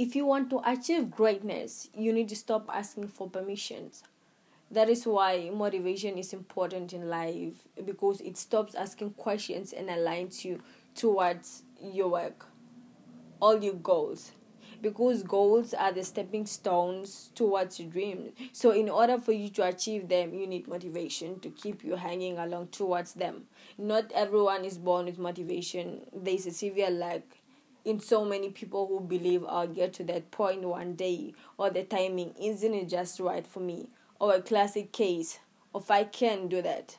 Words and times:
if 0.00 0.16
you 0.16 0.24
want 0.24 0.48
to 0.48 0.62
achieve 0.64 1.10
greatness, 1.10 1.90
you 1.92 2.10
need 2.10 2.26
to 2.30 2.34
stop 2.34 2.70
asking 2.72 3.06
for 3.06 3.28
permissions. 3.28 4.02
That 4.70 4.88
is 4.88 5.06
why 5.06 5.50
motivation 5.52 6.16
is 6.16 6.32
important 6.32 6.94
in 6.94 7.10
life 7.10 7.52
because 7.84 8.22
it 8.22 8.38
stops 8.38 8.74
asking 8.74 9.10
questions 9.10 9.74
and 9.74 9.90
aligns 9.90 10.42
you 10.42 10.62
towards 10.94 11.64
your 11.82 12.08
work, 12.08 12.46
all 13.42 13.62
your 13.62 13.74
goals. 13.74 14.32
Because 14.80 15.22
goals 15.22 15.74
are 15.74 15.92
the 15.92 16.02
stepping 16.02 16.46
stones 16.46 17.30
towards 17.34 17.78
your 17.78 17.90
dreams. 17.90 18.32
So, 18.52 18.70
in 18.70 18.88
order 18.88 19.18
for 19.18 19.32
you 19.32 19.50
to 19.50 19.64
achieve 19.66 20.08
them, 20.08 20.32
you 20.32 20.46
need 20.46 20.66
motivation 20.66 21.38
to 21.40 21.50
keep 21.50 21.84
you 21.84 21.96
hanging 21.96 22.38
along 22.38 22.68
towards 22.68 23.12
them. 23.12 23.42
Not 23.76 24.10
everyone 24.12 24.64
is 24.64 24.78
born 24.78 25.04
with 25.04 25.18
motivation, 25.18 26.06
there 26.16 26.32
is 26.32 26.46
a 26.46 26.50
severe 26.50 26.88
lack 26.88 27.39
in 27.84 28.00
so 28.00 28.24
many 28.24 28.50
people 28.50 28.86
who 28.86 29.00
believe 29.00 29.44
I'll 29.48 29.66
get 29.66 29.92
to 29.94 30.04
that 30.04 30.30
point 30.30 30.62
one 30.62 30.94
day, 30.94 31.34
or 31.56 31.70
the 31.70 31.82
timing 31.82 32.34
isn't 32.40 32.88
just 32.88 33.20
right 33.20 33.46
for 33.46 33.60
me, 33.60 33.88
or 34.18 34.34
a 34.34 34.42
classic 34.42 34.92
case 34.92 35.38
of 35.74 35.90
I 35.90 36.04
can 36.04 36.48
do 36.48 36.62
that. 36.62 36.96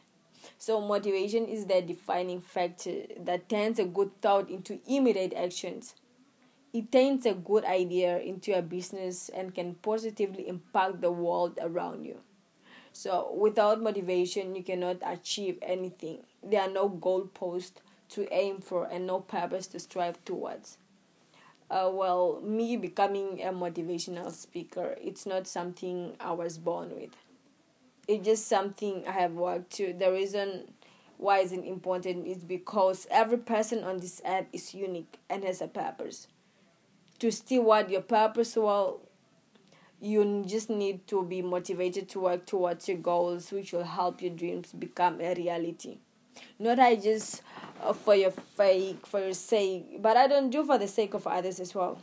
So, 0.57 0.81
motivation 0.81 1.45
is 1.45 1.65
the 1.65 1.81
defining 1.81 2.41
factor 2.41 3.03
that 3.19 3.49
turns 3.49 3.79
a 3.79 3.85
good 3.85 4.21
thought 4.21 4.49
into 4.49 4.79
immediate 4.87 5.33
actions. 5.33 5.95
It 6.73 6.91
turns 6.91 7.25
a 7.25 7.33
good 7.33 7.65
idea 7.65 8.19
into 8.19 8.57
a 8.57 8.61
business 8.61 9.29
and 9.29 9.53
can 9.53 9.75
positively 9.75 10.47
impact 10.47 11.01
the 11.01 11.11
world 11.11 11.59
around 11.61 12.05
you. 12.05 12.21
So, 12.93 13.33
without 13.37 13.81
motivation, 13.81 14.55
you 14.55 14.63
cannot 14.63 14.97
achieve 15.05 15.57
anything. 15.61 16.23
There 16.43 16.61
are 16.61 16.69
no 16.69 16.89
goalposts 16.89 17.81
to 18.11 18.31
aim 18.33 18.61
for 18.61 18.85
and 18.85 19.07
no 19.07 19.19
purpose 19.19 19.67
to 19.67 19.79
strive 19.79 20.23
towards. 20.25 20.77
Uh, 21.69 21.89
well, 21.91 22.41
me 22.43 22.75
becoming 22.75 23.41
a 23.41 23.51
motivational 23.51 24.31
speaker, 24.31 24.95
it's 25.01 25.25
not 25.25 25.47
something 25.47 26.15
I 26.19 26.33
was 26.33 26.57
born 26.57 26.93
with. 26.93 27.11
It's 28.07 28.25
just 28.25 28.47
something 28.47 29.07
I 29.07 29.11
have 29.11 29.33
worked 29.33 29.71
to. 29.77 29.93
The 29.93 30.11
reason 30.11 30.73
why 31.17 31.39
it's 31.39 31.53
important 31.53 32.27
is 32.27 32.39
because 32.39 33.07
every 33.09 33.37
person 33.37 33.83
on 33.85 33.99
this 33.99 34.21
app 34.25 34.47
is 34.51 34.73
unique 34.73 35.17
and 35.29 35.45
has 35.45 35.61
a 35.61 35.67
purpose. 35.67 36.27
To 37.19 37.31
steward 37.31 37.89
your 37.89 38.01
purpose 38.01 38.57
well, 38.57 38.99
you 40.01 40.43
just 40.45 40.69
need 40.69 41.07
to 41.07 41.23
be 41.23 41.41
motivated 41.41 42.09
to 42.09 42.19
work 42.19 42.47
towards 42.47 42.89
your 42.89 42.97
goals, 42.97 43.51
which 43.51 43.71
will 43.71 43.83
help 43.83 44.21
your 44.21 44.31
dreams 44.31 44.73
become 44.73 45.21
a 45.21 45.35
reality. 45.35 45.99
Not 46.59 46.79
I 46.79 46.95
just 46.95 47.41
uh, 47.81 47.93
for 47.93 48.15
your 48.15 48.31
fake, 48.31 49.05
for 49.05 49.19
your 49.19 49.33
sake, 49.33 50.01
but 50.01 50.17
I 50.17 50.27
don't 50.27 50.49
do 50.49 50.63
for 50.63 50.77
the 50.77 50.87
sake 50.87 51.13
of 51.13 51.27
others 51.27 51.59
as 51.59 51.73
well. 51.73 51.99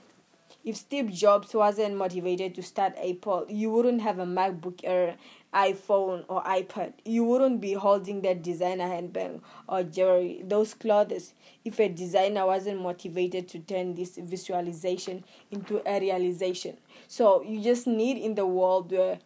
If 0.65 0.77
Steve 0.77 1.11
Jobs 1.13 1.55
wasn't 1.55 1.97
motivated 1.97 2.55
to 2.57 2.63
start 2.63 2.95
Apple, 2.99 3.47
you 3.49 3.71
wouldn't 3.71 4.03
have 4.03 4.19
a 4.19 4.27
MacBook 4.27 4.81
Air, 4.83 5.17
iPhone, 5.55 6.25
or 6.29 6.43
iPad. 6.43 6.95
You 7.05 7.25
wouldn't 7.25 7.61
be 7.61 7.75
holding 7.75 8.21
that 8.23 8.43
designer 8.43 8.87
handbag 8.87 9.41
or 9.69 9.83
jewelry, 9.85 10.43
those 10.45 10.75
clothes, 10.75 11.33
if 11.65 11.79
a 11.79 11.89
designer 11.89 12.45
wasn't 12.45 12.83
motivated 12.83 13.49
to 13.49 13.61
turn 13.61 13.95
this 13.95 14.19
visualization 14.19 15.25
into 15.51 15.81
a 15.87 16.01
realization. 16.01 16.77
So 17.07 17.43
you 17.43 17.63
just 17.63 17.87
need 17.87 18.19
in 18.19 18.35
the 18.35 18.47
world 18.47 18.91
where 18.91 19.21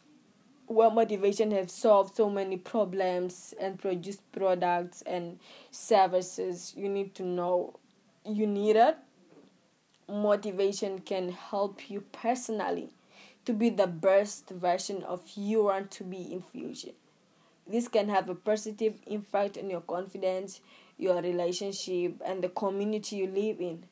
where 0.72 0.90
motivation 0.90 1.50
have 1.52 1.70
solved 1.70 2.16
so 2.16 2.28
many 2.28 2.56
problems 2.56 3.54
and 3.60 3.78
produced 3.78 4.20
products 4.32 5.02
and 5.02 5.38
services. 5.70 6.74
You 6.76 6.88
need 6.88 7.14
to 7.16 7.22
know 7.22 7.78
you 8.24 8.46
need 8.46 8.76
it. 8.76 8.96
Motivation 10.08 11.00
can 11.00 11.30
help 11.30 11.90
you 11.90 12.00
personally 12.12 12.90
to 13.44 13.52
be 13.52 13.70
the 13.70 13.86
best 13.86 14.50
version 14.50 15.02
of 15.02 15.22
you 15.34 15.64
want 15.64 15.90
to 15.92 16.04
be 16.04 16.32
in 16.32 16.42
future. 16.42 16.92
This 17.66 17.88
can 17.88 18.08
have 18.08 18.28
a 18.28 18.34
positive 18.34 18.94
impact 19.06 19.56
on 19.56 19.70
your 19.70 19.80
confidence 19.80 20.60
your 21.02 21.20
relationship 21.20 22.20
and 22.24 22.42
the 22.42 22.48
community 22.48 23.16
you 23.16 23.26
live 23.26 23.60
in 23.60 23.84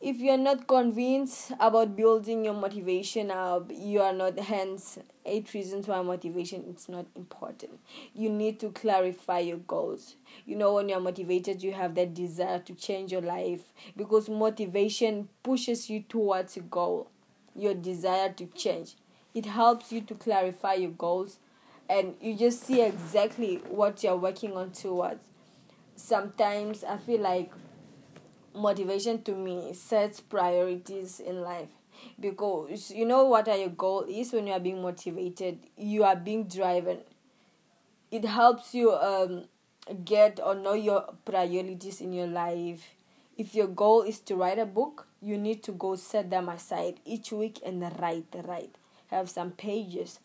if 0.00 0.16
you're 0.18 0.38
not 0.38 0.66
convinced 0.68 1.52
about 1.58 1.96
building 1.96 2.44
your 2.44 2.54
motivation 2.54 3.30
up 3.32 3.70
you 3.74 4.00
are 4.00 4.12
not 4.12 4.38
hence 4.38 4.98
eight 5.26 5.52
reasons 5.54 5.88
why 5.88 6.00
motivation 6.00 6.64
is 6.74 6.88
not 6.88 7.04
important. 7.16 7.78
You 8.14 8.30
need 8.30 8.58
to 8.60 8.70
clarify 8.70 9.40
your 9.40 9.58
goals. 9.58 10.14
You 10.46 10.56
know 10.56 10.74
when 10.74 10.88
you're 10.88 11.00
motivated 11.00 11.62
you 11.62 11.72
have 11.72 11.94
that 11.96 12.14
desire 12.14 12.60
to 12.60 12.74
change 12.74 13.12
your 13.12 13.20
life 13.22 13.60
because 13.96 14.28
motivation 14.28 15.28
pushes 15.42 15.90
you 15.90 16.00
towards 16.08 16.56
a 16.56 16.60
goal 16.60 17.10
your 17.54 17.74
desire 17.74 18.32
to 18.34 18.46
change. 18.46 18.94
It 19.34 19.46
helps 19.46 19.90
you 19.90 20.00
to 20.02 20.14
clarify 20.14 20.74
your 20.74 20.92
goals 20.92 21.38
and 21.90 22.14
you 22.20 22.36
just 22.36 22.62
see 22.64 22.82
exactly 22.82 23.56
what 23.68 24.02
you're 24.04 24.16
working 24.16 24.56
on 24.56 24.70
towards. 24.70 25.24
Sometimes 25.96 26.84
i 26.84 26.96
feel 26.96 27.20
like 27.20 27.50
motivation 28.54 29.22
to 29.22 29.34
me 29.34 29.72
sets 29.74 30.20
priorities 30.20 31.20
in 31.20 31.40
life. 31.42 31.68
Because 32.18 32.90
you 32.90 33.04
know 33.04 33.24
what 33.24 33.46
your 33.46 33.70
goal 33.70 34.06
is 34.08 34.32
when 34.32 34.46
you 34.46 34.52
are 34.52 34.60
being 34.60 34.80
motivated? 34.80 35.58
You 35.76 36.04
are 36.04 36.16
being 36.16 36.44
driven. 36.44 36.98
It 38.10 38.24
helps 38.24 38.74
you 38.74 38.92
um, 38.92 39.44
get 40.04 40.40
or 40.44 40.54
know 40.54 40.74
your 40.74 41.12
priorities 41.24 42.00
in 42.00 42.12
your 42.12 42.28
life. 42.28 42.88
If 43.36 43.54
your 43.54 43.68
goal 43.68 44.02
is 44.02 44.20
to 44.20 44.36
write 44.36 44.58
a 44.58 44.66
book 44.66 45.08
you 45.20 45.36
need 45.36 45.62
to 45.64 45.72
go 45.72 45.96
set 45.96 46.30
them 46.30 46.48
aside 46.48 47.00
each 47.04 47.32
week 47.32 47.60
and 47.64 47.82
write 48.00 48.26
write. 48.44 48.76
Have 49.08 49.28
some 49.28 49.50
pages. 49.52 50.20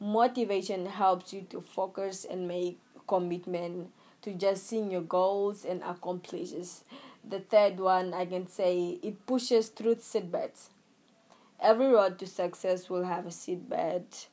Motivation 0.00 0.86
helps 0.86 1.32
you 1.32 1.42
to 1.50 1.60
focus 1.60 2.24
and 2.28 2.46
make 2.46 2.78
commitment 3.08 3.90
to 4.22 4.34
just 4.34 4.66
seeing 4.66 4.90
your 4.90 5.00
goals 5.02 5.64
and 5.64 5.82
accomplishes 5.82 6.84
the 7.28 7.40
third 7.40 7.78
one, 7.80 8.14
I 8.14 8.26
can 8.26 8.48
say 8.48 8.98
it 9.02 9.26
pushes 9.26 9.68
through 9.68 9.96
seedbeds. 9.96 10.68
Every 11.60 11.88
road 11.88 12.18
to 12.20 12.26
success 12.26 12.88
will 12.88 13.04
have 13.04 13.26
a 13.26 13.30
seedbed. 13.30 14.26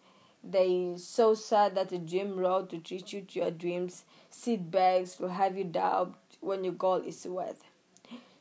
They 0.43 0.93
so 0.97 1.33
sad 1.33 1.75
that 1.75 1.89
the 1.89 1.97
dream 1.97 2.37
road 2.37 2.69
to 2.69 2.77
treat 2.79 3.13
you 3.13 3.21
to 3.21 3.39
your 3.39 3.51
dreams, 3.51 4.05
seedbags 4.31 5.19
will 5.19 5.29
have 5.29 5.57
you 5.57 5.63
doubt 5.63 6.15
when 6.39 6.63
your 6.63 6.73
goal 6.73 6.97
is 6.97 7.25
worth. 7.25 7.63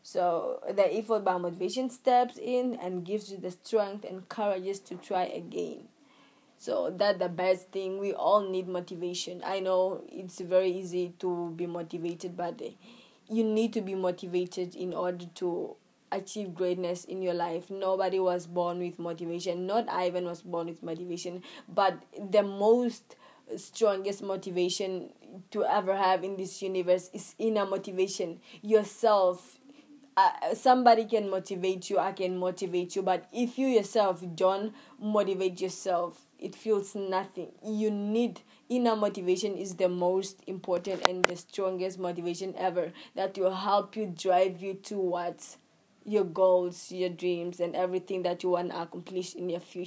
So 0.03 0.61
the 0.69 0.95
effort 0.97 1.25
by 1.25 1.39
motivation 1.39 1.89
steps 1.91 2.37
in 2.39 2.75
and 2.77 3.05
gives 3.05 3.31
you 3.33 3.39
the 3.39 3.51
strength 3.51 4.05
and 4.05 4.29
courage 4.29 4.81
to 4.85 4.97
try 4.97 5.25
again. 5.25 5.89
So 6.59 6.93
that's 6.97 7.19
the 7.19 7.29
best 7.29 7.71
thing. 7.71 7.99
We 7.99 8.13
all 8.15 8.49
need 8.49 8.69
motivation. 8.69 9.43
I 9.45 9.61
know 9.61 10.03
it's 10.09 10.41
very 10.41 10.73
easy 10.73 11.15
to 11.21 11.53
be 11.57 11.67
motivated, 11.67 12.37
but 12.37 12.61
you 13.29 13.45
need 13.45 13.73
to 13.73 13.81
be 13.81 13.95
motivated 13.95 14.75
in 14.75 14.93
order 14.93 15.27
to 15.37 15.77
achieve 16.13 16.55
greatness 16.55 17.05
in 17.05 17.23
your 17.23 17.35
life. 17.35 17.71
Nobody 17.71 18.21
was 18.21 18.47
born 18.47 18.79
with 18.79 18.99
motivation. 18.99 19.67
Not 19.67 19.89
Ivan 19.91 20.25
was 20.25 20.43
born 20.43 20.67
with 20.69 20.83
motivation, 20.83 21.43
but 21.69 22.03
the 22.31 22.43
most 22.43 23.17
strongest 23.57 24.23
motivation 24.23 25.11
to 25.51 25.65
ever 25.65 25.97
have 25.97 26.25
in 26.25 26.37
this 26.37 26.63
universe 26.63 27.11
is 27.13 27.35
inner 27.39 27.67
motivation. 27.67 28.41
Yourself. 28.63 29.59
Uh, 30.17 30.55
somebody 30.55 31.07
can 31.07 31.29
motivate 31.29 31.91
you, 31.91 31.99
I 31.99 32.13
can 32.13 32.39
motivate 32.39 32.95
you, 32.95 33.03
but 33.03 33.27
if 33.33 33.59
you 33.59 33.67
yourself 33.67 34.23
don't 34.37 34.73
motivate 35.01 35.61
yourself, 35.61 36.21
it 36.39 36.55
feels 36.55 36.95
nothing. 36.95 37.51
You 37.65 37.91
need 37.91 38.41
inner 38.77 38.97
motivation 38.97 39.57
is 39.57 39.75
the 39.77 39.89
most 39.89 40.43
important 40.47 41.07
and 41.09 41.25
the 41.25 41.37
strongest 41.37 41.99
motivation 41.99 42.55
ever 42.57 42.93
that 43.15 43.39
will 43.39 43.55
help 43.55 43.97
you 43.97 44.07
drive 44.07 44.61
you 44.61 44.75
towards 44.75 45.59
your 46.05 46.25
goals, 46.25 46.93
your 46.93 47.09
dreams, 47.09 47.61
and 47.61 47.75
everything 47.75 48.23
that 48.23 48.43
you 48.43 48.51
want 48.51 48.71
to 48.71 48.83
accomplish 48.83 49.35
in 49.35 49.49
your 49.49 49.61
future. 49.61 49.83